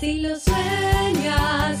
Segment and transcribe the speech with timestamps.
[0.00, 1.80] Si lo sueñas,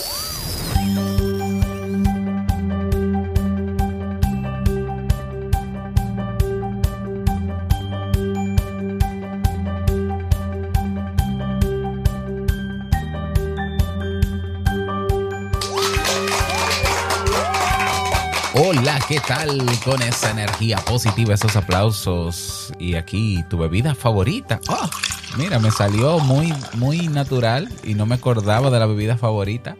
[19.07, 22.73] ¿Qué tal con esa energía positiva, esos aplausos?
[22.79, 24.59] Y aquí tu bebida favorita.
[24.67, 24.89] Oh,
[25.37, 29.77] mira, me salió muy, muy natural y no me acordaba de la bebida favorita.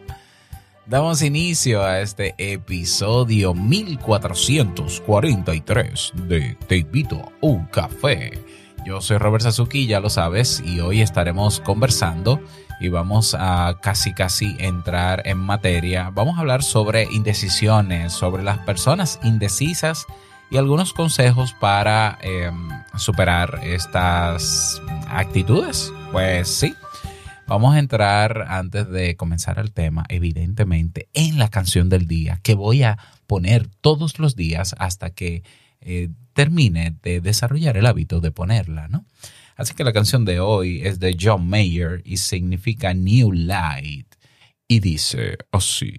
[0.86, 8.42] Damos inicio a este episodio 1443 de Te invito a un café.
[8.84, 12.40] Yo soy Robert Sasuki, ya lo sabes, y hoy estaremos conversando
[12.82, 16.10] y vamos a casi casi entrar en materia.
[16.10, 20.06] Vamos a hablar sobre indecisiones, sobre las personas indecisas
[20.50, 22.50] y algunos consejos para eh,
[22.96, 25.92] superar estas actitudes.
[26.10, 26.74] Pues sí,
[27.46, 32.54] vamos a entrar antes de comenzar el tema, evidentemente, en la canción del día que
[32.54, 35.44] voy a poner todos los días hasta que
[35.80, 39.04] eh, termine de desarrollar el hábito de ponerla, ¿no?
[39.56, 44.06] Así que la canción de hoy es de John Mayer y significa New Light
[44.66, 45.98] y dice así.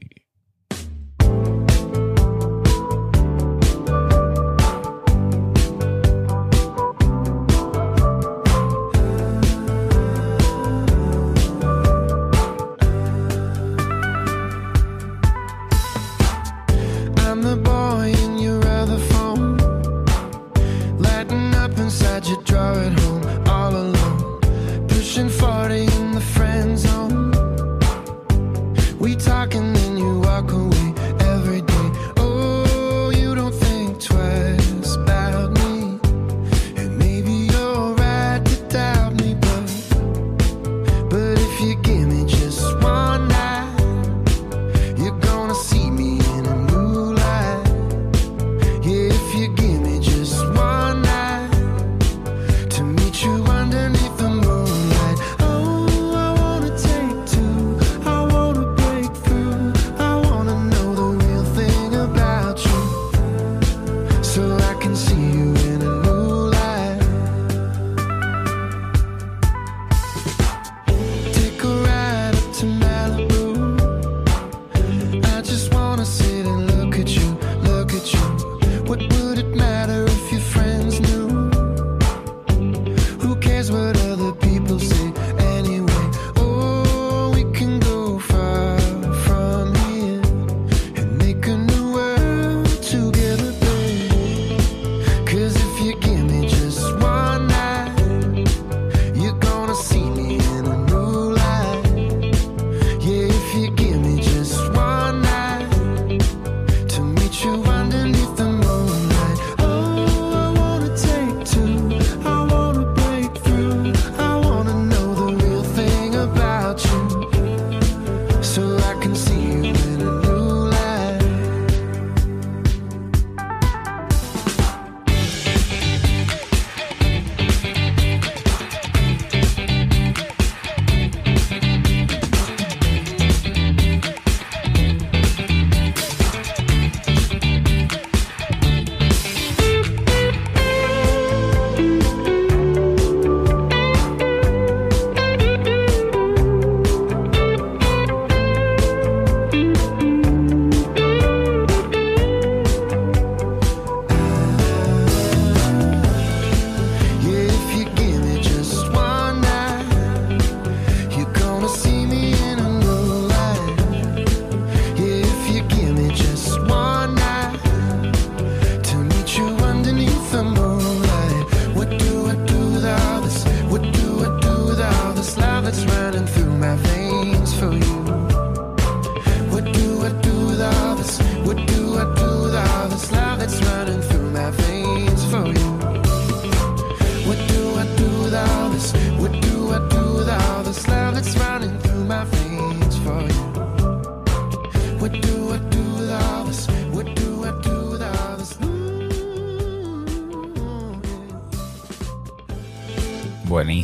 [83.63, 83.92] is what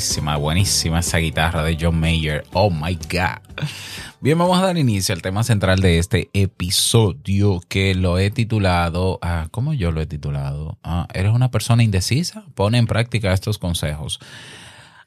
[0.10, 2.44] Buenísima, buenísima esa guitarra de John Mayer.
[2.54, 3.64] Oh my God.
[4.22, 9.20] Bien, vamos a dar inicio al tema central de este episodio que lo he titulado.
[9.22, 10.80] Ah, ¿Cómo yo lo he titulado?
[10.84, 12.44] Ah, ¿Eres una persona indecisa?
[12.56, 14.20] Pone en práctica estos consejos.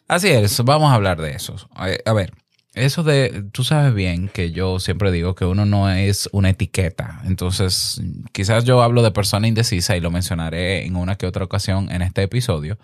[0.06, 1.56] Así es, vamos a hablar de eso.
[1.74, 2.32] A a ver,
[2.74, 7.22] eso de, tú sabes bien que yo siempre digo que uno no es una etiqueta.
[7.24, 8.00] Entonces,
[8.30, 12.02] quizás yo hablo de persona indecisa y lo mencionaré en una que otra ocasión en
[12.02, 12.78] este episodio.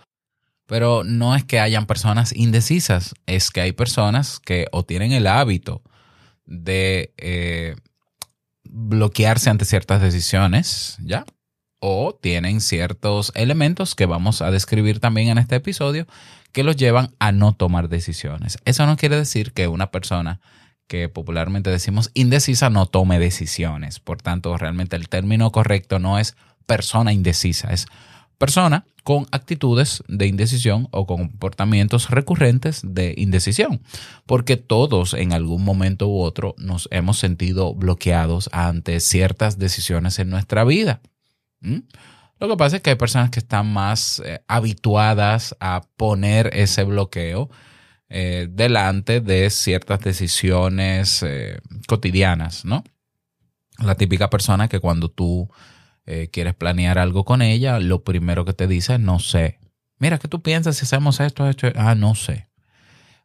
[0.69, 5.27] Pero no es que hayan personas indecisas, es que hay personas que o tienen el
[5.27, 5.81] hábito
[6.45, 7.75] de eh,
[8.65, 11.25] bloquearse ante ciertas decisiones, ¿ya?
[11.81, 16.07] O tienen ciertos elementos que vamos a describir también en este episodio
[16.53, 18.59] que los llevan a no tomar decisiones.
[18.67, 20.39] Eso no quiere decir que una persona
[20.87, 24.01] que popularmente decimos indecisa no tome decisiones.
[24.01, 26.37] Por tanto, realmente el término correcto no es
[26.67, 27.87] persona indecisa, es
[28.39, 33.81] persona con actitudes de indecisión o comportamientos recurrentes de indecisión,
[34.27, 40.31] porque todos en algún momento u otro nos hemos sentido bloqueados ante ciertas decisiones en
[40.31, 41.01] nuestra vida.
[41.61, 41.79] ¿Mm?
[42.41, 46.85] Lo que pasa es que hay personas que están más eh, habituadas a poner ese
[46.85, 47.51] bloqueo
[48.09, 51.59] eh, delante de ciertas decisiones eh,
[51.89, 52.85] cotidianas, ¿no?
[53.79, 55.51] La típica persona que cuando tú
[56.11, 59.59] eh, quieres planear algo con ella, lo primero que te dice es no sé.
[59.99, 61.69] Mira, ¿qué tú piensas si hacemos esto, esto?
[61.77, 62.49] Ah, no sé.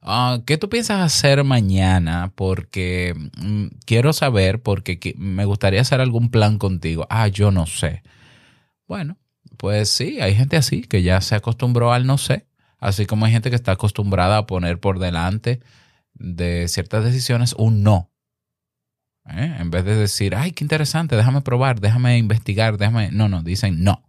[0.02, 2.34] Ah, ¿Qué tú piensas hacer mañana?
[2.36, 7.08] Porque mm, quiero saber, porque me gustaría hacer algún plan contigo.
[7.10, 8.04] Ah, yo no sé.
[8.86, 9.18] Bueno,
[9.58, 12.48] pues sí, hay gente así que ya se acostumbró al no sé,
[12.80, 15.62] así como hay gente que está acostumbrada a poner por delante
[16.16, 18.13] de ciertas decisiones un no.
[19.30, 19.56] ¿Eh?
[19.60, 23.12] En vez de decir, ay, qué interesante, déjame probar, déjame investigar, déjame...
[23.12, 24.04] No, no, dicen no.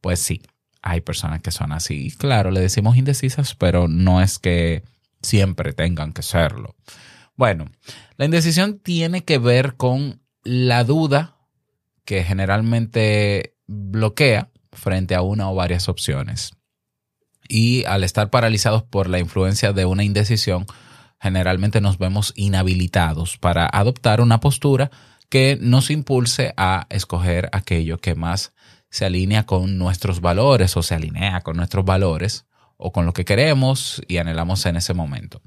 [0.00, 0.42] Pues sí,
[0.82, 2.10] hay personas que son así.
[2.18, 4.84] Claro, le decimos indecisas, pero no es que
[5.22, 6.76] siempre tengan que serlo.
[7.36, 7.70] Bueno,
[8.16, 11.36] la indecisión tiene que ver con la duda
[12.04, 16.52] que generalmente bloquea frente a una o varias opciones.
[17.48, 20.66] Y al estar paralizados por la influencia de una indecisión,
[21.24, 24.90] generalmente nos vemos inhabilitados para adoptar una postura
[25.30, 28.52] que nos impulse a escoger aquello que más
[28.90, 32.44] se alinea con nuestros valores o se alinea con nuestros valores
[32.76, 35.40] o con lo que queremos y anhelamos en ese momento.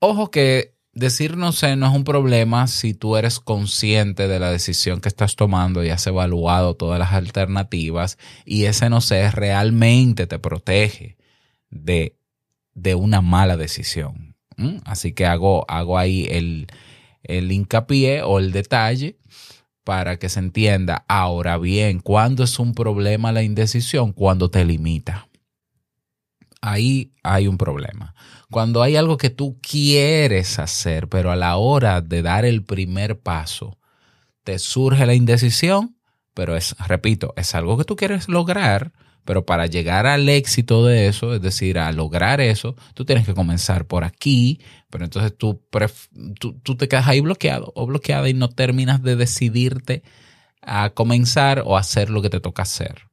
[0.00, 4.50] Ojo que decir no sé no es un problema si tú eres consciente de la
[4.50, 10.26] decisión que estás tomando y has evaluado todas las alternativas y ese no sé realmente
[10.26, 11.16] te protege
[11.70, 12.18] de,
[12.74, 14.33] de una mala decisión.
[14.56, 14.78] ¿Mm?
[14.84, 16.66] Así que hago, hago ahí el,
[17.22, 19.18] el hincapié o el detalle
[19.84, 21.04] para que se entienda.
[21.08, 24.12] Ahora bien, ¿cuándo es un problema la indecisión?
[24.12, 25.28] Cuando te limita.
[26.60, 28.14] Ahí hay un problema.
[28.50, 33.20] Cuando hay algo que tú quieres hacer, pero a la hora de dar el primer
[33.20, 33.78] paso,
[34.44, 35.96] te surge la indecisión,
[36.32, 38.92] pero es, repito, es algo que tú quieres lograr,
[39.24, 43.34] pero para llegar al éxito de eso, es decir, a lograr eso, tú tienes que
[43.34, 45.62] comenzar por aquí, pero entonces tú,
[46.38, 50.02] tú, tú te quedas ahí bloqueado o bloqueada y no terminas de decidirte
[50.60, 53.08] a comenzar o hacer lo que te toca hacer.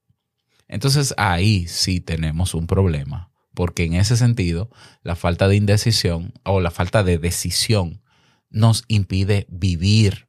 [0.67, 4.69] Entonces ahí sí tenemos un problema, porque en ese sentido
[5.03, 8.01] la falta de indecisión o la falta de decisión
[8.49, 10.27] nos impide vivir.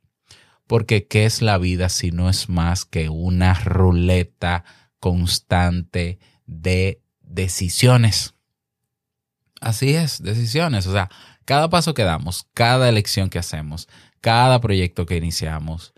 [0.67, 4.65] Porque ¿qué es la vida si no es más que una ruleta
[5.03, 8.35] constante de decisiones?
[9.61, 10.87] Así es, decisiones.
[10.87, 11.11] O sea,
[11.45, 13.89] cada paso que damos, cada elección que hacemos,
[14.21, 15.93] cada proyecto que iniciamos,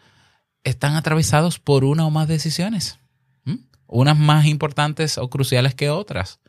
[0.64, 2.99] están atravesados por una o más decisiones.
[3.87, 6.40] Unas más importantes o cruciales que otras.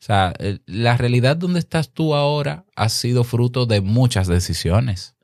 [0.00, 0.34] O sea,
[0.66, 5.14] la realidad donde estás tú ahora ha sido fruto de muchas decisiones.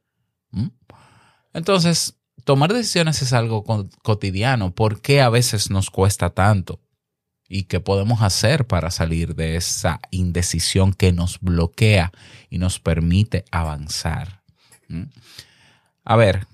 [1.53, 4.73] Entonces, tomar decisiones es algo co- cotidiano.
[4.75, 6.81] ¿Por qué a veces nos cuesta tanto?
[7.49, 12.13] ¿Y qué podemos hacer para salir de esa indecisión que nos bloquea
[12.51, 14.43] y nos permite avanzar?
[14.89, 15.05] ¿Mm?
[16.05, 16.47] A ver,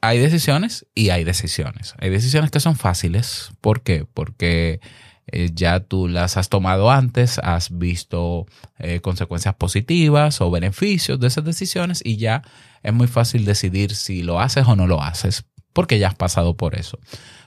[0.00, 1.94] hay decisiones y hay decisiones.
[1.98, 3.50] Hay decisiones que son fáciles.
[3.60, 4.06] ¿Por qué?
[4.12, 4.80] Porque
[5.26, 8.46] eh, ya tú las has tomado antes, has visto
[8.78, 12.42] eh, consecuencias positivas o beneficios de esas decisiones y ya
[12.82, 16.56] es muy fácil decidir si lo haces o no lo haces, porque ya has pasado
[16.56, 16.98] por eso.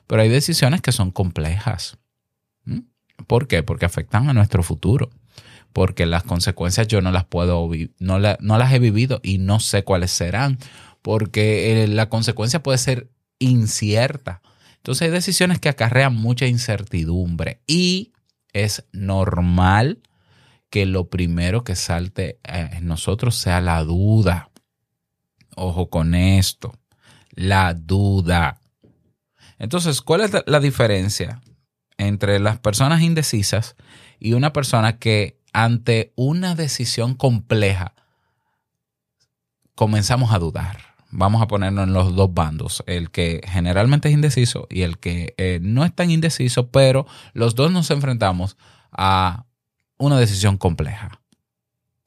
[0.07, 1.97] Pero hay decisiones que son complejas.
[2.63, 2.79] ¿Mm?
[3.27, 3.63] ¿Por qué?
[3.63, 5.09] Porque afectan a nuestro futuro.
[5.73, 9.83] Porque las consecuencias yo no las puedo, no, no las he vivido y no sé
[9.83, 10.57] cuáles serán.
[11.01, 14.41] porque eh, la consecuencia puede ser incierta.
[14.77, 18.13] Entonces hay decisiones que acarrean mucha incertidumbre y
[18.53, 19.99] es normal
[20.69, 24.49] que lo primero que salte eh, en nosotros sea la duda.
[25.55, 26.73] Ojo con esto,
[27.31, 28.59] la duda.
[29.57, 31.41] Entonces, ¿cuál es la diferencia
[31.97, 33.75] entre las personas indecisas
[34.19, 37.93] y una persona que ante una decisión compleja
[39.75, 40.95] comenzamos a dudar?
[41.11, 45.33] Vamos a ponernos en los dos bandos, el que generalmente es indeciso y el que
[45.37, 48.57] eh, no es tan indeciso, pero los dos nos enfrentamos
[48.91, 49.45] a
[49.97, 51.21] una decisión compleja,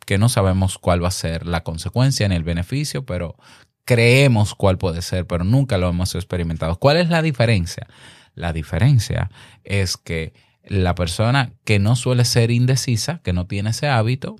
[0.09, 3.37] que no sabemos cuál va a ser la consecuencia ni el beneficio, pero
[3.85, 6.79] creemos cuál puede ser, pero nunca lo hemos experimentado.
[6.79, 7.87] ¿Cuál es la diferencia?
[8.35, 9.31] La diferencia
[9.65, 10.33] es que
[10.65, 14.37] la persona que no suele ser indecisa, que no tiene ese hábito,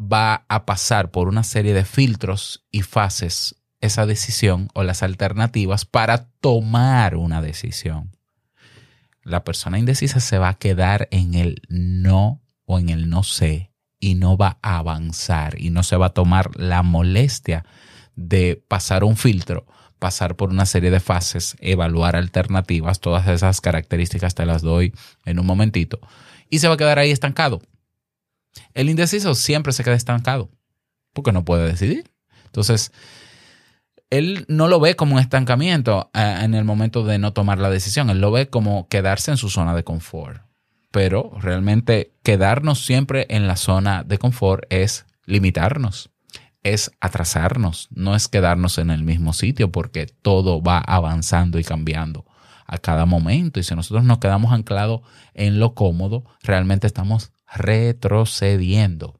[0.00, 5.84] va a pasar por una serie de filtros y fases esa decisión o las alternativas
[5.84, 8.10] para tomar una decisión.
[9.22, 13.71] La persona indecisa se va a quedar en el no o en el no sé
[14.02, 17.64] y no va a avanzar y no se va a tomar la molestia
[18.16, 19.64] de pasar un filtro,
[20.00, 24.92] pasar por una serie de fases, evaluar alternativas, todas esas características te las doy
[25.24, 26.00] en un momentito,
[26.50, 27.62] y se va a quedar ahí estancado.
[28.74, 30.50] El indeciso siempre se queda estancado
[31.12, 32.10] porque no puede decidir.
[32.46, 32.90] Entonces,
[34.10, 37.70] él no lo ve como un estancamiento eh, en el momento de no tomar la
[37.70, 40.42] decisión, él lo ve como quedarse en su zona de confort
[40.92, 46.10] pero realmente quedarnos siempre en la zona de confort es limitarnos,
[46.62, 52.26] es atrasarnos, no es quedarnos en el mismo sitio porque todo va avanzando y cambiando
[52.66, 55.00] a cada momento y si nosotros nos quedamos anclados
[55.34, 59.18] en lo cómodo, realmente estamos retrocediendo.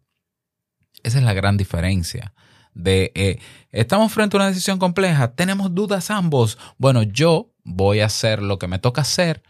[1.02, 2.34] Esa es la gran diferencia
[2.74, 3.38] de eh,
[3.70, 6.58] estamos frente a una decisión compleja, tenemos dudas ambos.
[6.78, 9.42] Bueno, yo voy a hacer lo que me toca hacer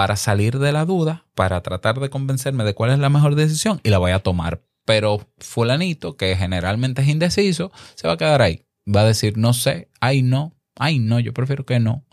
[0.00, 3.82] para salir de la duda, para tratar de convencerme de cuál es la mejor decisión
[3.82, 4.62] y la voy a tomar.
[4.86, 8.64] Pero fulanito, que generalmente es indeciso, se va a quedar ahí.
[8.88, 12.06] Va a decir, no sé, ay no, ay no, yo prefiero que no.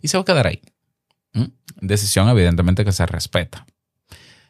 [0.00, 0.62] Y se va a quedar ahí.
[1.34, 1.48] ¿Mm?
[1.82, 3.66] Decisión evidentemente que se respeta.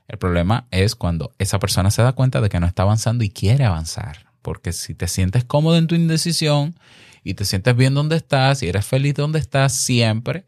[0.06, 3.28] El problema es cuando esa persona se da cuenta de que no está avanzando y
[3.28, 4.26] quiere avanzar.
[4.40, 6.78] Porque si te sientes cómodo en tu indecisión
[7.24, 10.44] y te sientes bien donde estás y eres feliz donde estás siempre,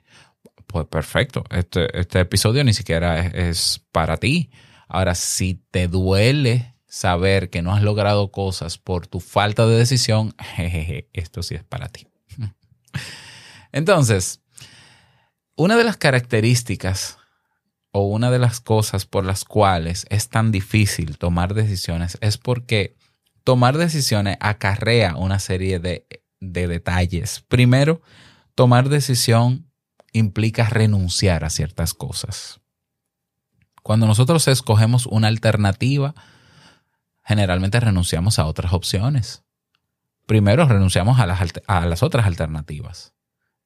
[0.66, 4.50] pues perfecto, este, este episodio ni siquiera es, para ti.
[4.88, 10.34] Ahora, si te duele saber que no has logrado cosas por tu falta de decisión,
[11.12, 12.06] esto sí es para ti.
[13.72, 14.40] Entonces,
[15.56, 17.18] una de las características
[17.92, 22.96] o una de las cosas por las cuales es tan difícil tomar decisiones es porque
[23.44, 26.06] tomar decisiones acarrea una serie de,
[26.40, 27.44] de detalles.
[27.48, 28.02] Primero,
[28.54, 29.70] tomar decisión
[30.12, 32.60] implica renunciar a ciertas cosas.
[33.82, 36.14] Cuando nosotros escogemos una alternativa,
[37.24, 39.44] generalmente renunciamos a otras opciones.
[40.26, 43.12] Primero renunciamos a las, a las otras alternativas.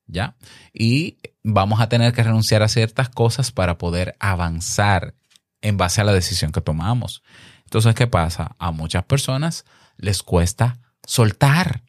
[0.07, 0.37] ¿Ya?
[0.73, 5.15] Y vamos a tener que renunciar a ciertas cosas para poder avanzar
[5.63, 7.23] en base a la decisión que tomamos.
[7.65, 8.57] Entonces, ¿qué pasa?
[8.59, 9.65] A muchas personas
[9.97, 11.85] les cuesta soltar,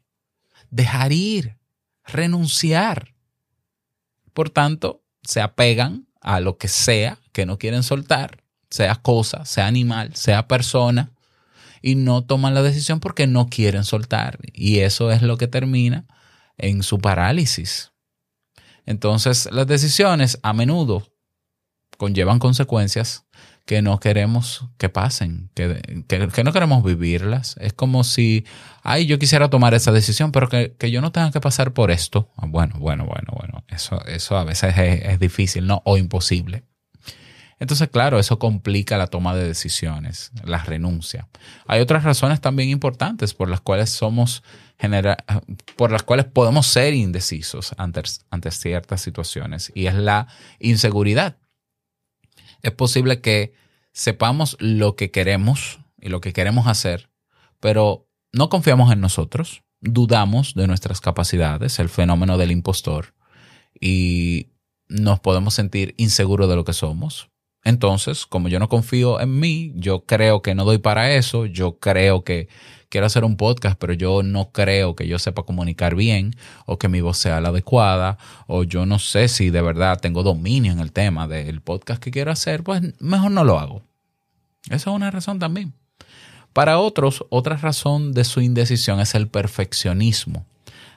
[0.70, 1.58] dejar ir,
[2.06, 3.14] renunciar.
[4.34, 9.68] Por tanto, se apegan a lo que sea que no quieren soltar, sea cosa, sea
[9.68, 11.12] animal, sea persona,
[11.82, 14.40] y no toman la decisión porque no quieren soltar.
[14.54, 16.06] Y eso es lo que termina
[16.58, 17.92] en su parálisis.
[18.86, 21.08] Entonces, las decisiones a menudo
[21.98, 23.26] conllevan consecuencias
[23.66, 27.56] que no queremos que pasen, que, que, no queremos vivirlas.
[27.60, 28.46] Es como si,
[28.84, 31.92] ay, yo quisiera tomar esa decisión, pero que, que, yo no tenga que pasar por
[31.92, 32.30] esto.
[32.38, 35.82] Ah, bueno, bueno, bueno, bueno, eso, eso a veces es, difícil, ¿no?
[35.86, 36.64] O imposible.
[37.60, 41.28] Entonces, claro, eso complica la toma de decisiones, la renuncia.
[41.68, 44.44] Hay otras razones también importantes por las cuales somos
[44.80, 45.16] genera
[45.76, 48.02] por las cuales podemos ser indecisos ante,
[48.32, 50.28] ante ciertas situaciones y es la
[50.60, 51.38] inseguridad
[52.62, 53.54] es posible que
[53.94, 57.10] sepamos lo que queremos y lo que queremos hacer,
[57.60, 63.14] pero no confiamos en nosotros, dudamos de nuestras capacidades, el fenómeno del impostor,
[63.80, 64.52] y
[64.88, 67.31] nos podemos sentir inseguros de lo que somos.
[67.64, 71.78] Entonces, como yo no confío en mí, yo creo que no doy para eso, yo
[71.78, 72.50] creo que
[72.90, 76.90] quiero hacer un podcast, pero yo no creo que yo sepa comunicar bien o que
[76.90, 80.80] mi voz sea la adecuada o yo no sé si de verdad tengo dominio en
[80.80, 83.84] el tema del podcast que quiero hacer, pues mejor no lo hago.
[84.66, 85.74] Esa es una razón también.
[86.54, 90.46] Para otros, otra razón de su indecisión es el perfeccionismo.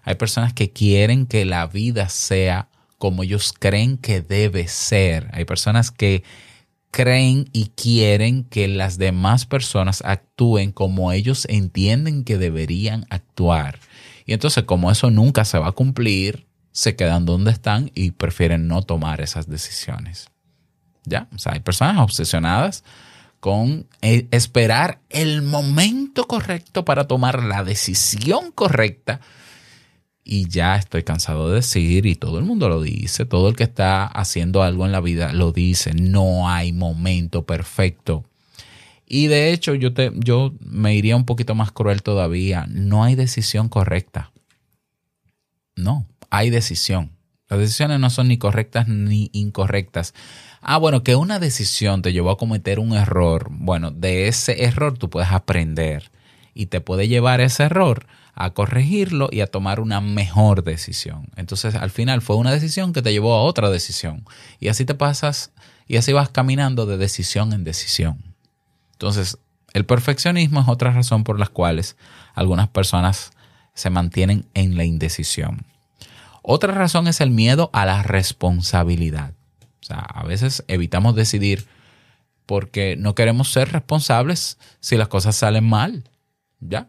[0.02, 2.68] Hay personas que quieren que la vida sea
[2.98, 5.30] como ellos creen que debe ser.
[5.32, 6.24] Hay personas que
[6.94, 13.80] creen y quieren que las demás personas actúen como ellos entienden que deberían actuar.
[14.26, 18.68] Y entonces como eso nunca se va a cumplir, se quedan donde están y prefieren
[18.68, 20.28] no tomar esas decisiones.
[21.04, 21.26] ¿Ya?
[21.34, 22.84] O sea, hay personas obsesionadas
[23.40, 29.20] con eh, esperar el momento correcto para tomar la decisión correcta.
[30.24, 33.64] Y ya estoy cansado de decir, y todo el mundo lo dice, todo el que
[33.64, 38.24] está haciendo algo en la vida lo dice, no hay momento perfecto.
[39.06, 43.16] Y de hecho yo, te, yo me iría un poquito más cruel todavía, no hay
[43.16, 44.32] decisión correcta.
[45.76, 47.10] No, hay decisión.
[47.50, 50.14] Las decisiones no son ni correctas ni incorrectas.
[50.62, 53.48] Ah, bueno, que una decisión te llevó a cometer un error.
[53.50, 56.10] Bueno, de ese error tú puedes aprender
[56.54, 61.28] y te puede llevar ese error a corregirlo y a tomar una mejor decisión.
[61.36, 64.24] Entonces, al final fue una decisión que te llevó a otra decisión.
[64.60, 65.52] Y así te pasas
[65.86, 68.34] y así vas caminando de decisión en decisión.
[68.92, 69.38] Entonces,
[69.72, 71.96] el perfeccionismo es otra razón por las cuales
[72.34, 73.32] algunas personas
[73.74, 75.66] se mantienen en la indecisión.
[76.42, 79.32] Otra razón es el miedo a la responsabilidad.
[79.82, 81.66] O sea, a veces evitamos decidir
[82.46, 86.04] porque no queremos ser responsables si las cosas salen mal.
[86.60, 86.88] ¿Ya?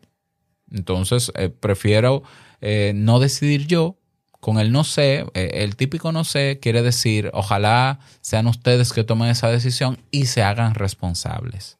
[0.71, 2.23] Entonces, eh, prefiero
[2.61, 3.97] eh, no decidir yo.
[4.39, 9.03] Con el no sé, eh, el típico no sé quiere decir, ojalá sean ustedes que
[9.03, 11.79] tomen esa decisión y se hagan responsables.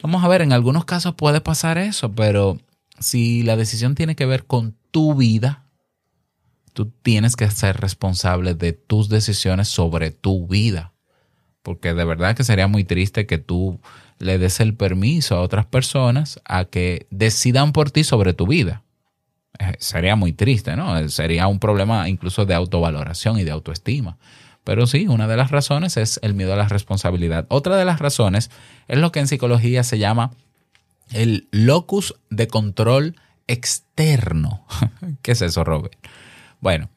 [0.00, 2.58] Vamos a ver, en algunos casos puede pasar eso, pero
[3.00, 5.64] si la decisión tiene que ver con tu vida,
[6.72, 10.91] tú tienes que ser responsable de tus decisiones sobre tu vida.
[11.62, 13.80] Porque de verdad que sería muy triste que tú
[14.18, 18.82] le des el permiso a otras personas a que decidan por ti sobre tu vida.
[19.58, 21.08] Eh, sería muy triste, ¿no?
[21.08, 24.18] Sería un problema incluso de autovaloración y de autoestima.
[24.64, 27.46] Pero sí, una de las razones es el miedo a la responsabilidad.
[27.48, 28.50] Otra de las razones
[28.88, 30.32] es lo que en psicología se llama
[31.10, 34.64] el locus de control externo.
[35.22, 35.94] ¿Qué es eso, Robert?
[36.60, 36.90] Bueno,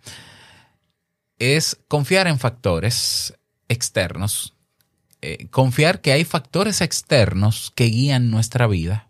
[1.40, 3.34] es confiar en factores
[3.68, 4.55] externos,
[5.22, 9.08] eh, confiar que hay factores externos que guían nuestra vida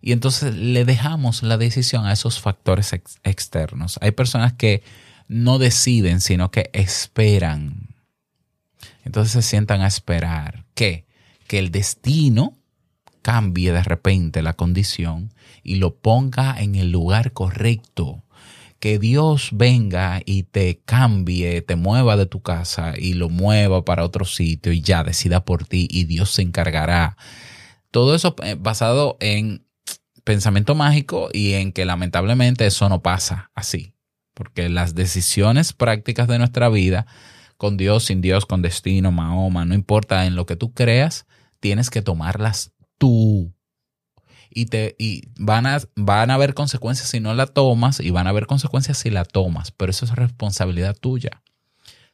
[0.00, 3.98] y entonces le dejamos la decisión a esos factores externos.
[4.00, 4.82] Hay personas que
[5.28, 7.94] no deciden, sino que esperan.
[9.04, 11.06] Entonces se sientan a esperar que,
[11.46, 12.56] que el destino
[13.22, 18.24] cambie de repente la condición y lo ponga en el lugar correcto
[18.80, 24.04] que Dios venga y te cambie, te mueva de tu casa y lo mueva para
[24.04, 27.16] otro sitio y ya decida por ti y Dios se encargará.
[27.90, 29.66] Todo eso eh, basado en
[30.24, 33.94] pensamiento mágico y en que lamentablemente eso no pasa así,
[34.32, 37.06] porque las decisiones prácticas de nuestra vida,
[37.58, 41.26] con Dios, sin Dios, con destino, Mahoma, no importa en lo que tú creas,
[41.60, 43.52] tienes que tomarlas tú
[44.50, 48.26] y, te, y van, a, van a haber consecuencias si no la tomas y van
[48.26, 51.42] a haber consecuencias si la tomas, pero eso es responsabilidad tuya.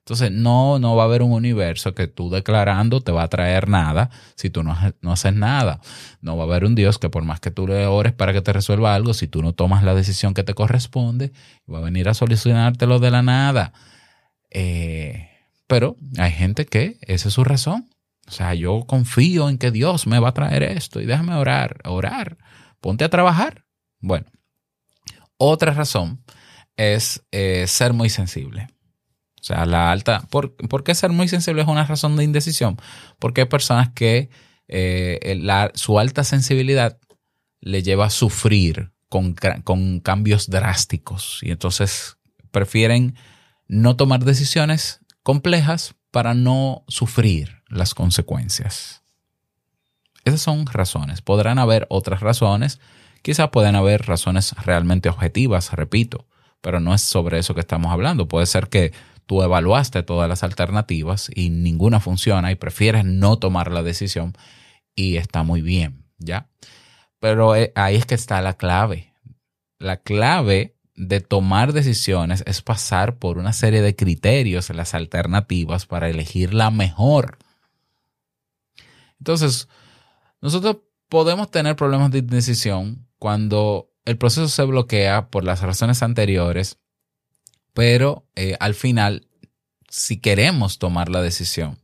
[0.06, 3.68] Entonces, no, no va a haber un universo que tú declarando te va a traer
[3.68, 5.80] nada si tú no, no, haces nada.
[6.20, 8.40] No va a haber un Dios que por más que tú le ores para que
[8.40, 11.32] te resuelva algo, si tú no tomas la decisión que te corresponde,
[11.68, 13.72] va a venir a solucionártelo de la nada.
[14.52, 15.28] Eh,
[15.66, 17.88] pero hay gente que esa es su razón.
[18.26, 21.78] O sea, yo confío en que Dios me va a traer esto y déjame orar,
[21.84, 22.38] orar,
[22.80, 23.64] ponte a trabajar.
[24.00, 24.26] Bueno,
[25.36, 26.24] otra razón
[26.76, 28.68] es eh, ser muy sensible.
[29.40, 32.76] O sea, la alta, ¿por, qué ser muy sensible es una razón de indecisión?
[33.20, 34.28] Porque hay personas que
[34.66, 36.98] eh, su alta sensibilidad
[37.60, 42.18] le lleva a sufrir con, con cambios drásticos y entonces
[42.50, 43.14] prefieren
[43.68, 49.02] no tomar decisiones complejas para no sufrir las consecuencias.
[50.24, 51.22] Esas son razones.
[51.22, 52.80] Podrán haber otras razones.
[53.22, 56.26] Quizás pueden haber razones realmente objetivas, repito,
[56.60, 58.28] pero no es sobre eso que estamos hablando.
[58.28, 58.92] Puede ser que
[59.26, 64.36] tú evaluaste todas las alternativas y ninguna funciona y prefieres no tomar la decisión
[64.94, 66.48] y está muy bien, ¿ya?
[67.20, 69.12] Pero eh, ahí es que está la clave.
[69.78, 76.08] La clave de tomar decisiones es pasar por una serie de criterios, las alternativas para
[76.08, 77.38] elegir la mejor.
[79.26, 79.66] Entonces,
[80.40, 80.76] nosotros
[81.08, 86.78] podemos tener problemas de decisión cuando el proceso se bloquea por las razones anteriores,
[87.74, 89.26] pero eh, al final,
[89.88, 91.76] si queremos tomar la decisión,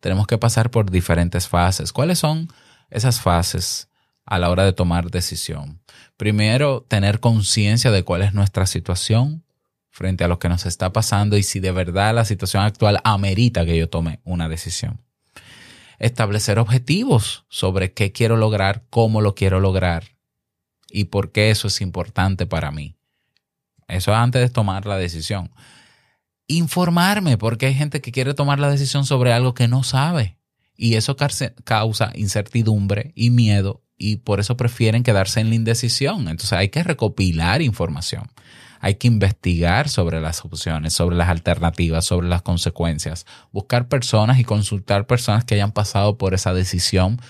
[0.00, 1.92] tenemos que pasar por diferentes fases.
[1.92, 2.48] ¿Cuáles son
[2.90, 3.88] esas fases?
[4.30, 5.80] a la hora de tomar decisión.
[6.18, 9.42] Primero, tener conciencia de cuál es nuestra situación
[9.88, 13.64] frente a lo que nos está pasando y si de verdad la situación actual amerita
[13.64, 15.00] que yo tome una decisión.
[15.98, 20.18] Establecer objetivos sobre qué quiero lograr, cómo lo quiero lograr
[20.90, 22.96] y por qué eso es importante para mí.
[23.88, 25.50] Eso antes de tomar la decisión.
[26.46, 30.38] Informarme, porque hay gente que quiere tomar la decisión sobre algo que no sabe.
[30.76, 31.16] Y eso
[31.64, 36.28] causa incertidumbre y miedo y por eso prefieren quedarse en la indecisión.
[36.28, 38.30] Entonces hay que recopilar información.
[38.80, 43.26] Hay que investigar sobre las opciones, sobre las alternativas, sobre las consecuencias.
[43.52, 47.20] Buscar personas y consultar personas que hayan pasado por esa decisión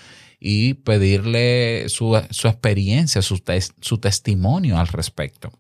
[0.40, 3.42] y pedirle su, experiencia, su,
[3.80, 5.52] su testimonio al respecto.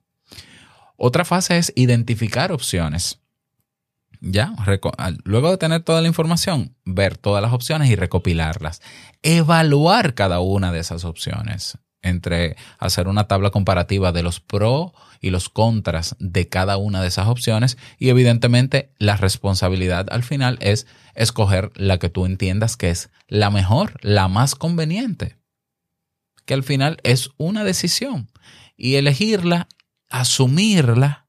[0.96, 3.20] Otra fase es identificar opciones.
[4.20, 4.52] Ya,
[5.24, 8.82] luego de tener toda la información, ver todas las opciones y recopilarlas.
[9.22, 15.30] Evaluar cada una de esas opciones entre hacer una tabla comparativa de los pros y
[15.30, 20.86] los contras de cada una de esas opciones y evidentemente la responsabilidad al final es
[21.14, 25.36] escoger la que tú entiendas que es la mejor, la más conveniente,
[26.44, 28.30] que al final es una decisión
[28.76, 29.66] y elegirla
[30.08, 31.28] asumirla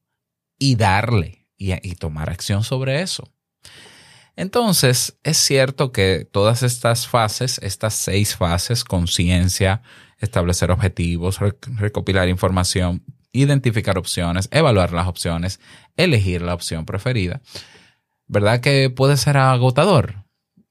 [0.58, 3.30] y darle y, tomar acción sobre eso.
[4.36, 9.82] Entonces, es cierto que todas estas fases, estas seis fases, conciencia,
[10.20, 11.40] establecer objetivos,
[11.76, 13.02] recopilar información,
[13.32, 15.60] identificar opciones, evaluar las opciones,
[15.96, 17.40] elegir la opción preferida,
[18.26, 20.24] ¿verdad que puede ser agotador?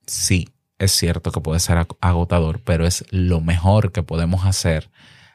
[0.06, 4.90] Sí, es cierto que puede ser agotador, pero es lo mejor que podemos hacer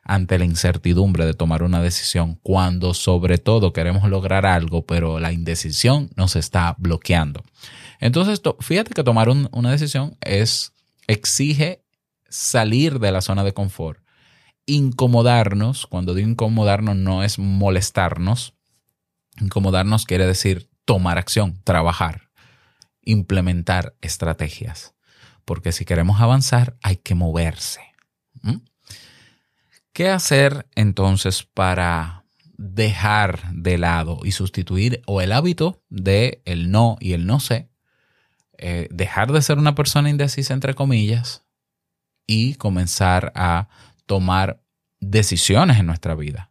[0.05, 5.33] ante la incertidumbre de tomar una decisión cuando sobre todo queremos lograr algo, pero la
[5.33, 7.43] indecisión nos está bloqueando.
[8.01, 10.73] Entonces, fíjate que tomar una decisión es,
[11.07, 11.83] exige
[12.29, 14.04] salir de la zona de confort,
[14.67, 18.55] incomodarnos, cuando digo incomodarnos no es molestarnos,
[19.41, 22.31] incomodarnos quiere decir tomar acción, trabajar,
[23.03, 24.95] implementar estrategias,
[25.45, 27.81] porque si queremos avanzar hay que moverse.
[29.93, 32.25] ¿Qué hacer entonces para
[32.57, 37.69] dejar de lado y sustituir o el hábito de el no y el no sé,
[38.59, 41.45] eh, dejar de ser una persona indecisa entre comillas
[42.27, 43.69] y comenzar a
[44.07, 44.63] tomar
[45.01, 46.51] decisiones en nuestra vida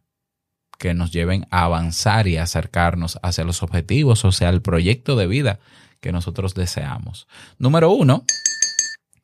[0.78, 5.26] que nos lleven a avanzar y acercarnos hacia los objetivos, o sea, el proyecto de
[5.26, 5.60] vida
[6.00, 7.26] que nosotros deseamos.
[7.58, 8.24] Número uno,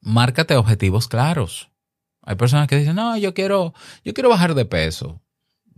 [0.00, 1.70] márcate objetivos claros.
[2.22, 5.20] Hay personas que dicen, no, yo quiero, yo quiero bajar de peso.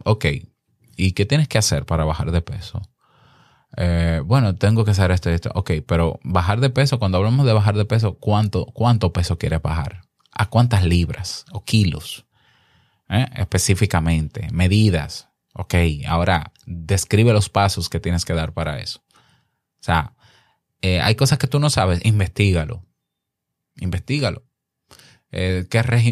[0.05, 0.27] Ok,
[0.97, 2.83] ¿y qué tienes que hacer para bajar de peso?
[3.77, 5.51] Eh, bueno, tengo que hacer esto y esto.
[5.55, 9.63] Ok, pero bajar de peso, cuando hablamos de bajar de peso, ¿cuánto, cuánto peso quieres
[9.63, 10.03] bajar?
[10.33, 12.27] ¿A cuántas libras o kilos?
[13.13, 15.29] Eh, específicamente, medidas.
[15.53, 15.75] Ok,
[16.09, 19.05] ahora describe los pasos que tienes que dar para eso.
[19.11, 20.15] O sea,
[20.81, 22.83] eh, hay cosas que tú no sabes, investigalo.
[23.77, 24.45] Investígalo.
[25.31, 25.67] Eh,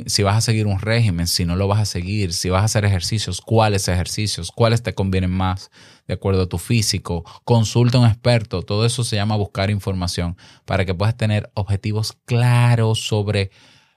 [0.06, 2.64] si vas a seguir un régimen, si no lo vas a seguir, si vas a
[2.66, 5.70] hacer ejercicios, cuáles ejercicios, cuáles te convienen más
[6.06, 7.24] de acuerdo a tu físico.
[7.44, 8.62] Consulta a un experto.
[8.62, 10.36] Todo eso se llama buscar información
[10.66, 13.50] para que puedas tener objetivos claros sobre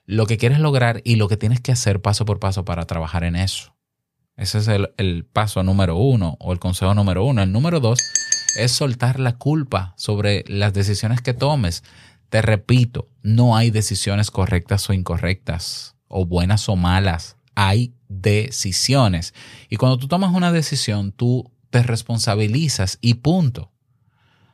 [0.06, 3.24] lo que quieres lograr y lo que tienes que hacer paso por paso para trabajar
[3.24, 3.76] en eso.
[4.36, 7.44] Ese es el, el paso número uno o el consejo número uno.
[7.44, 8.00] El número dos
[8.56, 11.84] es soltar la culpa sobre las decisiones que tomes.
[12.30, 17.38] Te repito, no hay decisiones correctas o incorrectas, o buenas o malas.
[17.56, 19.34] Hay decisiones.
[19.70, 23.72] Y cuando tú tomas una decisión, tú te responsabilizas y punto.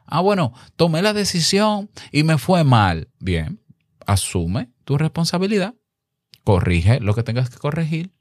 [0.05, 3.09] Ah, bueno, tomé la decisión y me fue mal.
[3.19, 3.62] Bien,
[4.12, 5.76] asume tu responsabilidad,
[6.43, 8.12] corrige lo que tengas que corregir,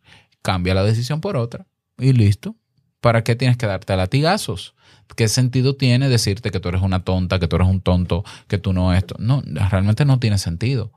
[0.42, 1.66] cambia la decisión por otra
[1.98, 2.56] y listo.
[3.00, 4.74] ¿Para qué tienes que darte latigazos?
[5.16, 8.58] ¿Qué sentido tiene decirte que tú eres una tonta, que tú eres un tonto, que
[8.58, 9.14] tú no esto?
[9.18, 10.92] No, realmente no tiene sentido.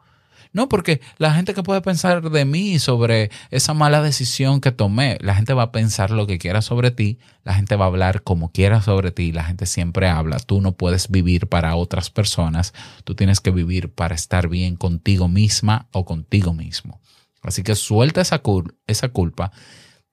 [0.54, 5.18] No, porque la gente que puede pensar de mí sobre esa mala decisión que tomé,
[5.22, 8.24] la gente va a pensar lo que quiera sobre ti, la gente va a hablar
[8.24, 10.40] como quiera sobre ti, la gente siempre habla.
[10.40, 12.74] Tú no puedes vivir para otras personas,
[13.06, 17.00] tú tienes que vivir para estar bien contigo misma o contigo mismo.
[17.42, 18.42] Así que suelta esa,
[18.88, 19.52] esa culpa,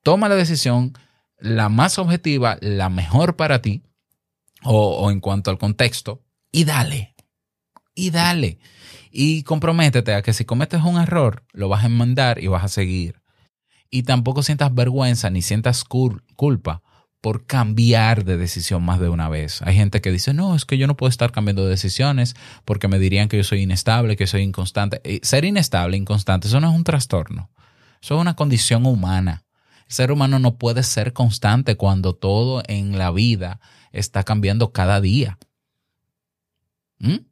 [0.03, 0.95] toma la decisión
[1.41, 3.83] la más objetiva, la mejor para ti,
[4.65, 7.15] o, en cuanto al contexto, y dale,
[7.99, 8.59] y dale.
[9.11, 12.69] Y comprométete a que si cometes un error, lo vas a enmendar y vas a
[12.69, 13.21] seguir.
[13.91, 16.83] Y tampoco sientas vergüenza ni sientas culpa
[17.21, 19.63] por cambiar de decisión más de una vez.
[19.63, 22.87] Hay gente que dice, no, es que yo no puedo estar cambiando de decisiones porque
[22.87, 25.01] me dirían que yo soy inestable, que soy inconstante.
[25.23, 27.51] ser inestable, inconstante, eso no es un trastorno.
[28.01, 29.45] Eso es una condición humana.
[29.89, 33.59] El ser humano no puede ser constante cuando todo en la vida
[33.91, 35.39] está cambiando cada día.
[37.01, 37.29] ¿Mm?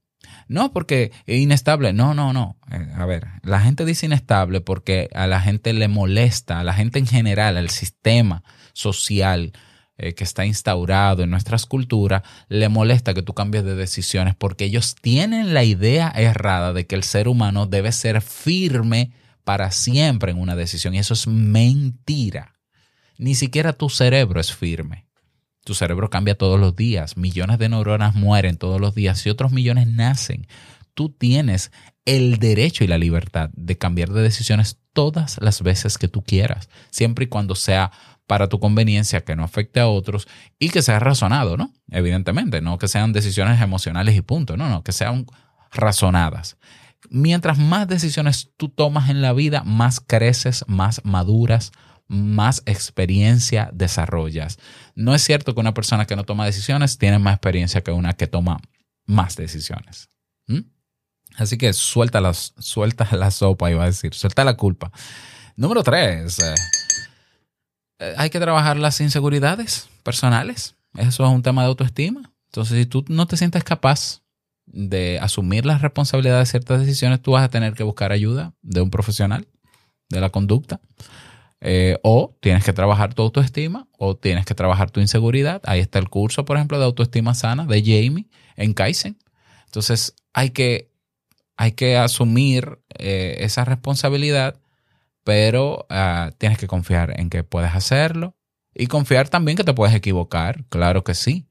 [0.48, 1.92] No, porque es inestable.
[1.92, 2.56] No, no, no.
[2.70, 6.72] Eh, a ver, la gente dice inestable porque a la gente le molesta, a la
[6.72, 9.52] gente en general, al sistema social
[9.98, 14.66] eh, que está instaurado en nuestras culturas, le molesta que tú cambies de decisiones porque
[14.66, 20.32] ellos tienen la idea errada de que el ser humano debe ser firme para siempre
[20.32, 20.94] en una decisión.
[20.94, 22.52] Y eso es mentira.
[23.18, 25.05] Ni siquiera tu cerebro es firme.
[25.66, 29.50] Tu cerebro cambia todos los días, millones de neuronas mueren todos los días y otros
[29.50, 30.46] millones nacen.
[30.94, 31.72] Tú tienes
[32.04, 36.68] el derecho y la libertad de cambiar de decisiones todas las veces que tú quieras,
[36.90, 37.90] siempre y cuando sea
[38.28, 40.28] para tu conveniencia, que no afecte a otros
[40.60, 41.72] y que sea razonado, ¿no?
[41.90, 45.26] Evidentemente, no que sean decisiones emocionales y punto, no, no, que sean
[45.72, 46.58] razonadas.
[47.10, 51.72] Mientras más decisiones tú tomas en la vida, más creces, más maduras,
[52.08, 54.58] más experiencia desarrollas.
[54.94, 58.14] No es cierto que una persona que no toma decisiones tiene más experiencia que una
[58.14, 58.60] que toma
[59.06, 60.10] más decisiones.
[60.46, 60.60] ¿Mm?
[61.36, 64.90] Así que suelta, las, suelta la sopa, iba a decir, suelta la culpa.
[65.56, 66.54] Número tres, eh,
[67.98, 70.76] eh, hay que trabajar las inseguridades personales.
[70.96, 72.32] Eso es un tema de autoestima.
[72.46, 74.22] Entonces, si tú no te sientes capaz
[74.66, 78.80] de asumir la responsabilidad de ciertas decisiones, tú vas a tener que buscar ayuda de
[78.80, 79.46] un profesional
[80.08, 80.80] de la conducta.
[81.62, 85.62] Eh, o tienes que trabajar tu autoestima o tienes que trabajar tu inseguridad.
[85.64, 89.18] Ahí está el curso, por ejemplo, de autoestima sana de Jamie en Kaizen.
[89.64, 90.90] Entonces hay que,
[91.56, 94.56] hay que asumir eh, esa responsabilidad,
[95.24, 98.36] pero ah, tienes que confiar en que puedes hacerlo
[98.74, 101.46] y confiar también que te puedes equivocar, claro que sí,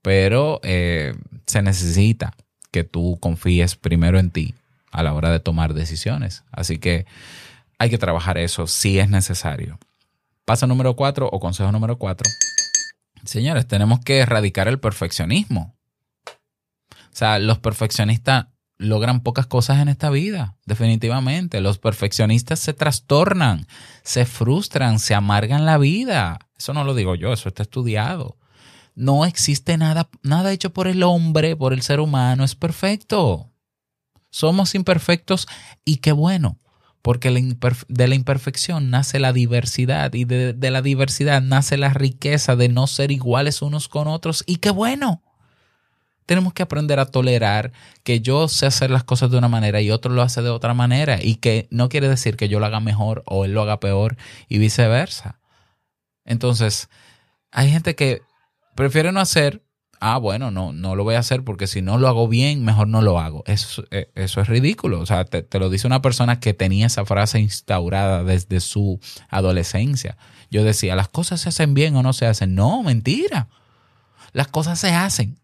[0.00, 1.14] pero eh,
[1.46, 2.34] se necesita
[2.70, 4.54] que tú confíes primero en ti
[4.92, 6.44] a la hora de tomar decisiones.
[6.52, 7.06] Así que
[7.78, 9.78] hay que trabajar eso si es necesario.
[10.44, 12.28] Paso número cuatro o consejo número cuatro.
[13.24, 15.76] Señores, tenemos que erradicar el perfeccionismo.
[16.26, 18.46] O sea, los perfeccionistas
[18.78, 21.60] logran pocas cosas en esta vida, definitivamente.
[21.60, 23.66] Los perfeccionistas se trastornan,
[24.02, 26.38] se frustran, se amargan la vida.
[26.56, 28.36] Eso no lo digo yo, eso está estudiado.
[28.94, 33.50] No existe nada, nada hecho por el hombre, por el ser humano, es perfecto.
[34.30, 35.46] Somos imperfectos
[35.84, 36.56] y qué bueno
[37.02, 42.68] porque de la imperfección nace la diversidad y de, la diversidad nace la riqueza de
[42.68, 45.22] no ser iguales unos con otros y qué bueno.
[46.26, 49.90] Tenemos que aprender a tolerar que yo sé hacer las cosas de una manera y
[49.90, 52.80] otro lo hace de otra manera y que no quiere decir que yo lo haga
[52.80, 55.40] mejor o él lo haga peor y viceversa.
[56.26, 56.90] Entonces,
[57.50, 58.20] hay gente que
[58.74, 59.62] prefiere no hacer
[60.00, 62.88] ah, bueno, no, no lo voy a hacer porque si no lo hago bien, mejor
[62.88, 63.42] no lo hago.
[63.46, 65.00] Eso, eh, eso es ridículo.
[65.00, 70.16] O sea, te, lo dice una persona que tenía esa frase instaurada desde su adolescencia.
[70.50, 72.54] Yo decía, las cosas se hacen bien o no se hacen.
[72.54, 73.48] No, mentira.
[74.32, 75.38] Las cosas se hacen.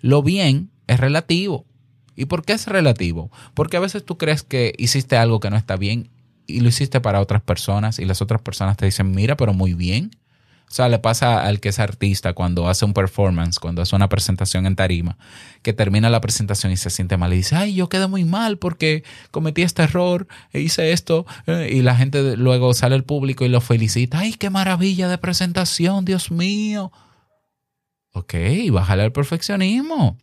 [0.00, 1.64] Lo bien es relativo.
[2.16, 3.30] ¿Y por qué es relativo?
[3.54, 6.10] Porque a veces tú crees que hiciste algo que no está bien
[6.46, 9.74] y lo hiciste para otras personas y las otras personas te dicen, mira, pero muy
[9.74, 10.10] bien.
[10.68, 14.08] O sea, le pasa al que es artista cuando hace un performance, cuando hace una
[14.08, 15.16] presentación en tarima,
[15.62, 18.58] que termina la presentación y se siente mal y dice, ay, yo quedé muy mal
[18.58, 23.44] porque cometí este error, e hice esto, eh, y la gente luego sale al público
[23.44, 26.90] y lo felicita, ay, qué maravilla de presentación, Dios mío.
[28.12, 28.34] Ok,
[28.70, 30.18] bájale al perfeccionismo.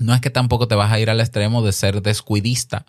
[0.00, 2.84] No es que tampoco te vas a ir al extremo de ser descuidista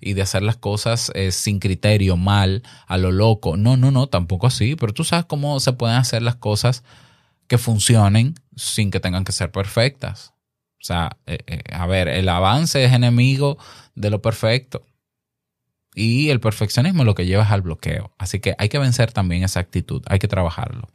[0.00, 3.56] y de hacer las cosas eh, sin criterio, mal, a lo loco.
[3.56, 4.76] No, no, no, tampoco así.
[4.76, 6.84] Pero tú sabes cómo se pueden hacer las cosas
[7.46, 10.34] que funcionen sin que tengan que ser perfectas.
[10.80, 13.58] O sea, eh, eh, a ver, el avance es enemigo
[13.94, 14.84] de lo perfecto.
[16.00, 18.12] Y el perfeccionismo lo que lleva es al bloqueo.
[18.18, 20.88] Así que hay que vencer también esa actitud, hay que trabajarlo.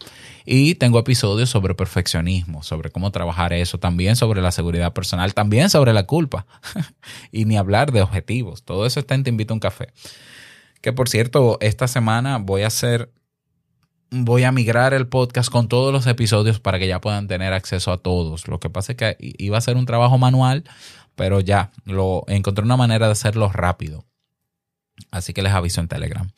[0.46, 5.70] Y tengo episodios sobre perfeccionismo, sobre cómo trabajar eso, también sobre la seguridad personal, también
[5.70, 6.46] sobre la culpa.
[7.34, 8.64] y ni hablar de objetivos.
[8.64, 9.90] Todo eso está en Te invito a un café.
[10.80, 13.12] Que por cierto, esta semana voy a hacer
[14.10, 17.92] voy a migrar el podcast con todos los episodios para que ya puedan tener acceso
[17.92, 18.48] a todos.
[18.48, 20.64] Lo que pasa es que iba a ser un trabajo manual,
[21.16, 24.06] pero ya lo encontré una manera de hacerlo rápido.
[25.12, 26.30] Así que les aviso en Telegram.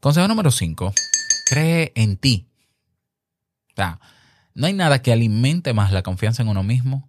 [0.00, 0.92] Consejo número 5.
[1.46, 2.48] Cree en ti.
[3.72, 4.00] O sea,
[4.54, 7.08] no hay nada que alimente más la confianza en uno mismo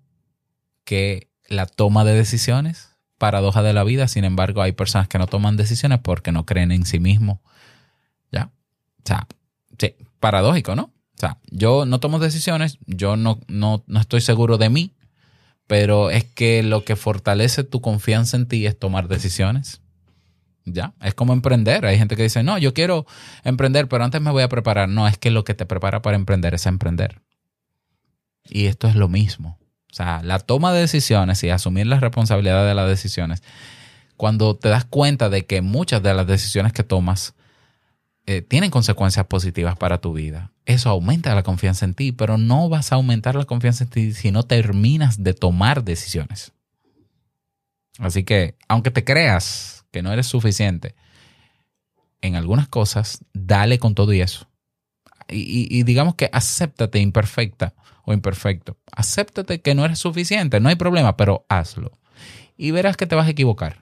[0.84, 2.96] que la toma de decisiones.
[3.18, 4.08] Paradoja de la vida.
[4.08, 7.40] Sin embargo, hay personas que no toman decisiones porque no creen en sí mismos.
[8.32, 8.46] ¿Ya?
[8.46, 9.28] O sea,
[9.78, 10.84] sí, paradójico, ¿no?
[10.84, 14.94] O sea, yo no tomo decisiones, yo no, no, no estoy seguro de mí,
[15.68, 19.82] pero es que lo que fortalece tu confianza en ti es tomar decisiones.
[20.74, 21.86] Ya, es como emprender.
[21.86, 23.06] Hay gente que dice, no, yo quiero
[23.44, 24.90] emprender, pero antes me voy a preparar.
[24.90, 27.22] No, es que lo que te prepara para emprender es emprender.
[28.50, 29.60] Y esto es lo mismo.
[29.92, 33.42] O sea, la toma de decisiones y asumir la responsabilidad de las decisiones,
[34.18, 37.34] cuando te das cuenta de que muchas de las decisiones que tomas
[38.26, 42.70] eh, tienen consecuencias positivas para tu vida, eso aumenta la confianza en ti, pero no
[42.70, 46.52] vas a aumentar la confianza en ti si no terminas de tomar decisiones.
[47.98, 50.96] Así que, aunque te creas que no eres suficiente
[52.22, 54.48] en algunas cosas, dale con todo y eso.
[55.32, 58.78] Y, digamos que acéptate imperfecta o imperfecto.
[58.92, 61.92] Acéptate que no eres suficiente, no hay problema, pero hazlo.
[62.58, 63.80] Y verás que te vas a equivocar.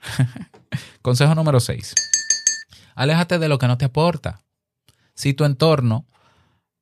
[1.01, 1.95] Consejo número 6.
[2.95, 4.41] Aléjate de lo que no te aporta.
[5.13, 6.05] Si tu entorno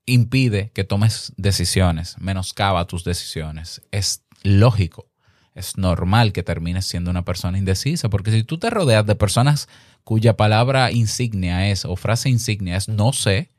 [0.08, 5.08] impide que tomes decisiones, menoscaba tus decisiones, es lógico,
[5.56, 9.70] es normal que termines siendo una persona indecisa, porque si tú te rodeas de personas
[10.04, 13.50] cuya palabra insignia es o frase insignia es no sé,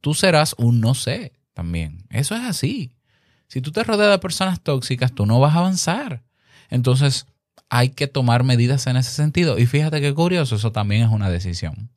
[0.00, 2.06] tú serás un no sé también.
[2.10, 2.96] Eso es así.
[3.48, 6.22] Si tú te rodeas de personas tóxicas, tú no vas a avanzar.
[6.70, 7.26] Entonces,
[7.68, 9.58] hay que tomar medidas en ese sentido.
[9.58, 11.90] Y fíjate qué curioso, eso también es una decisión.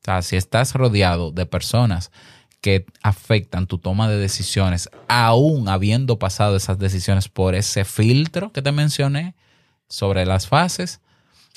[0.00, 2.10] O sea, si estás rodeado de personas
[2.64, 8.62] que afectan tu toma de decisiones, aún habiendo pasado esas decisiones por ese filtro que
[8.62, 9.34] te mencioné
[9.86, 11.02] sobre las fases,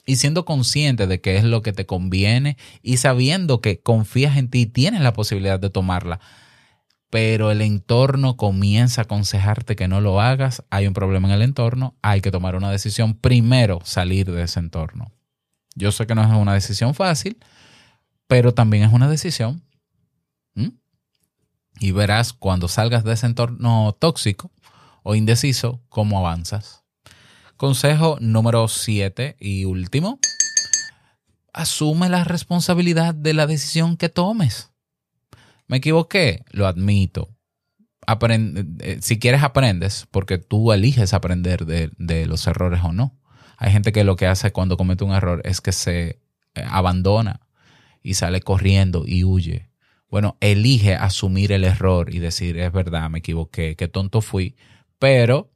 [0.05, 4.49] y siendo consciente de qué es lo que te conviene y sabiendo que confías en
[4.49, 6.19] ti y tienes la posibilidad de tomarla,
[7.09, 11.41] pero el entorno comienza a aconsejarte que no lo hagas, hay un problema en el
[11.41, 15.13] entorno, hay que tomar una decisión, primero salir de ese entorno.
[15.73, 17.37] Yo sé que no es una decisión fácil,
[18.27, 19.63] pero también es una decisión.
[21.79, 24.51] Y verás cuando salgas de ese entorno tóxico
[25.03, 26.83] o indeciso cómo avanzas.
[27.55, 30.19] Consejo número 7 y último.
[31.53, 34.71] Asume la responsabilidad de la decisión que tomes.
[35.67, 37.29] Me equivoqué, lo admito.
[38.07, 43.19] Eh, si quieres aprendes, porque tú eliges aprender de, los errores o no.
[43.57, 46.21] Hay gente que lo que hace cuando comete un error es que se
[46.55, 47.41] eh, abandona
[48.01, 49.66] y sale corriendo y huye.
[50.09, 54.55] Bueno, elige asumir el error y decir, es verdad, me equivoqué, qué tonto fui,
[54.99, 55.51] pero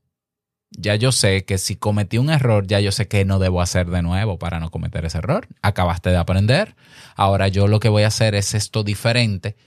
[0.71, 3.89] ya yo sé que si cometí un error, ya yo sé que no debo hacer
[3.89, 5.47] de nuevo para no cometer ese error.
[5.61, 6.75] Acabaste de aprender.
[7.15, 9.57] Ahora yo lo que voy a hacer es esto diferente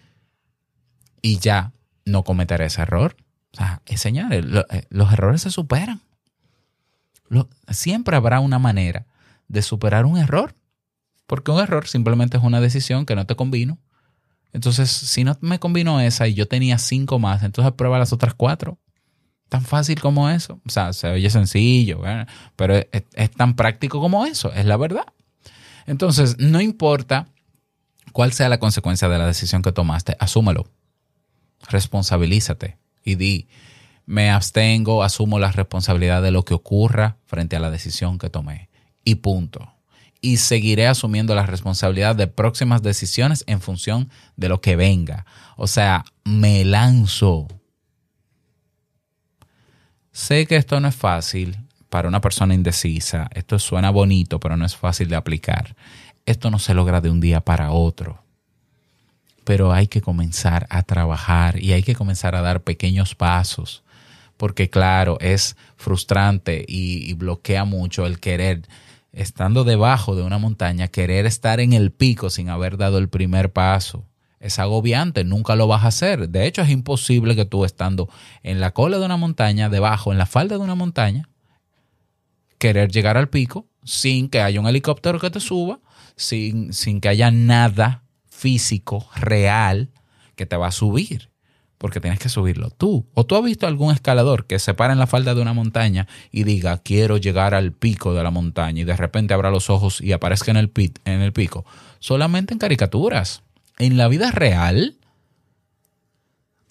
[1.20, 1.72] y ya
[2.06, 3.16] no cometeré ese error.
[3.52, 6.00] O sea, señores, eh, los errores se superan.
[7.68, 9.06] siempre habrá una manera
[9.48, 10.54] de superar un error.
[11.26, 13.78] Porque un error simplemente es una decisión que no te convino.
[14.54, 18.32] Entonces, si no me convino esa y yo tenía cinco más, entonces prueba las otras
[18.32, 18.78] cuatro.
[19.50, 20.60] Tan fácil como eso.
[20.64, 22.00] O sea, se oye sencillo,
[22.56, 25.06] pero es tan práctico como eso, es la verdad.
[25.86, 27.28] Entonces, no importa
[28.12, 30.70] cuál sea la consecuencia de la decisión que tomaste, asúmelo
[31.68, 33.48] responsabilízate y di,
[34.06, 38.68] me abstengo, asumo la responsabilidad de lo que ocurra frente a la decisión que tomé.
[39.04, 39.73] Y punto.
[40.24, 45.26] Y seguiré asumiendo la responsabilidad de próximas decisiones en función de lo que venga.
[45.56, 47.48] O sea, me lanzo.
[50.12, 51.58] Sé que esto no es fácil
[51.90, 53.28] para una persona indecisa.
[53.34, 55.76] Esto suena bonito, pero no es fácil de aplicar.
[56.24, 58.24] Esto no se logra de un día para otro
[59.44, 63.84] pero hay que comenzar a trabajar y hay que comenzar a dar pequeños pasos,
[64.36, 68.62] porque claro, es frustrante y, bloquea mucho el querer,
[69.14, 73.52] estando debajo de una montaña, querer estar en el pico sin haber dado el primer
[73.52, 74.08] paso.
[74.40, 76.28] Es agobiante, nunca lo vas a hacer.
[76.28, 78.08] De hecho, es imposible que tú estando
[78.42, 81.30] en la cola de una montaña, debajo, en la falda de una montaña,
[82.58, 85.80] querer llegar al pico sin que haya un helicóptero que te suba,
[86.16, 89.90] sin, sin que haya nada físico, real,
[90.36, 91.30] que te va a subir,
[91.78, 93.06] porque tienes que subirlo tú.
[93.14, 96.06] ¿O tú has visto algún escalador que se para en la falda de una montaña
[96.30, 100.00] y diga, quiero llegar al pico de la montaña y de repente abra los ojos
[100.00, 101.64] y aparezca en el, pit, en el pico?
[101.98, 103.42] Solamente en caricaturas.
[103.78, 104.96] En la vida real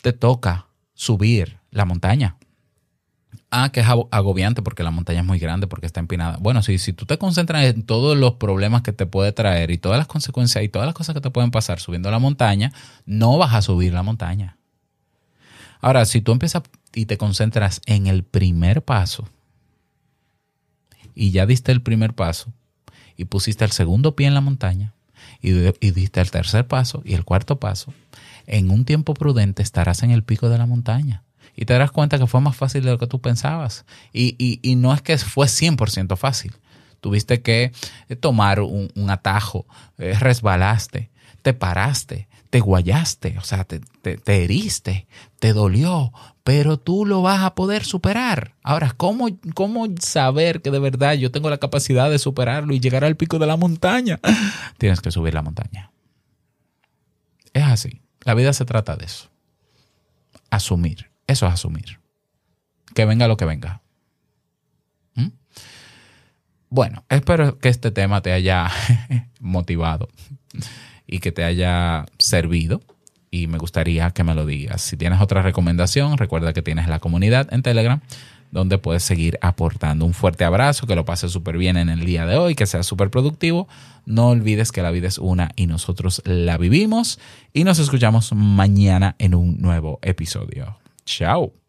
[0.02, 2.38] te toca subir la montaña.
[3.56, 6.38] Ah, que es agobiante porque la montaña es muy grande, porque está empinada.
[6.40, 9.78] Bueno, si, si tú te concentras en todos los problemas que te puede traer y
[9.78, 12.72] todas las consecuencias y todas las cosas que te pueden pasar subiendo la montaña,
[13.06, 14.58] no vas a subir la montaña.
[15.84, 16.64] Ahora, si tú empiezas
[16.96, 19.28] y te concentras en el primer paso
[21.14, 22.54] y ya diste el primer paso
[23.18, 24.94] y pusiste el segundo pie en la montaña
[25.42, 27.94] y, diste el tercer paso y el cuarto paso,
[28.48, 31.24] en un tiempo prudente estarás en el pico de la montaña
[31.54, 33.84] y te darás cuenta que fue más fácil de lo que tú pensabas.
[34.14, 36.54] Y no es que fue 100% fácil.
[37.02, 37.74] tuviste que
[38.08, 39.66] eh, tomar un, un atajo,
[39.98, 41.10] eh, resbalaste,
[41.42, 45.08] te paraste, te guayaste, o sea, te, te, te heriste,
[45.40, 48.54] te dolió, pero tú lo vas a poder superar.
[48.62, 53.04] Ahora, ¿cómo, ¿cómo saber que de verdad yo tengo la capacidad de superarlo y llegar
[53.06, 54.20] al pico de la montaña?
[54.78, 55.92] Tienes que subir la montaña.
[57.54, 58.04] Es así.
[58.22, 59.32] La vida se trata de eso.
[60.52, 61.10] Asumir.
[61.26, 62.02] Eso es asumir.
[62.94, 63.82] Que venga lo que venga.
[65.16, 65.30] ¿Mm?
[66.70, 68.70] Bueno, espero que este tema te haya
[69.40, 70.08] motivado
[71.14, 72.82] y que te haya servido.
[73.30, 74.82] Y me gustaría que me lo digas.
[74.82, 78.02] Si tienes otra recomendación, recuerda que tienes la comunidad en Telegram
[78.50, 80.06] donde puedes seguir aportando.
[80.06, 82.84] Un fuerte abrazo, que lo pases súper bien en el día de hoy, que sea
[82.84, 83.68] súper productivo.
[84.06, 87.20] No olvides que la vida es una y nosotros la vivimos.
[87.52, 90.78] Y nos escuchamos mañana en un nuevo episodio.
[91.06, 91.63] Chao.